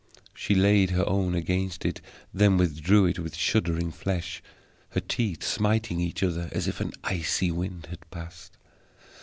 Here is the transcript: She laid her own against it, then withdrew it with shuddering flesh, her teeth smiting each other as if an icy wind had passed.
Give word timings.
She 0.33 0.55
laid 0.55 0.89
her 0.89 1.07
own 1.07 1.35
against 1.35 1.85
it, 1.85 2.01
then 2.33 2.57
withdrew 2.57 3.05
it 3.05 3.19
with 3.19 3.35
shuddering 3.35 3.91
flesh, 3.91 4.41
her 4.93 4.99
teeth 4.99 5.43
smiting 5.43 5.99
each 5.99 6.23
other 6.23 6.49
as 6.51 6.67
if 6.67 6.81
an 6.81 6.93
icy 7.03 7.51
wind 7.51 7.85
had 7.91 8.09
passed. 8.09 8.57